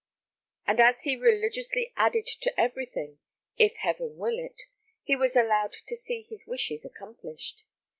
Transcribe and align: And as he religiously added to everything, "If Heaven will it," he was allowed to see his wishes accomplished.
And 0.65 0.79
as 0.79 1.03
he 1.03 1.15
religiously 1.15 1.93
added 1.95 2.25
to 2.25 2.59
everything, 2.59 3.19
"If 3.59 3.75
Heaven 3.75 4.17
will 4.17 4.39
it," 4.39 4.63
he 5.03 5.15
was 5.15 5.35
allowed 5.35 5.73
to 5.85 5.95
see 5.95 6.23
his 6.23 6.47
wishes 6.47 6.83
accomplished. 6.83 7.61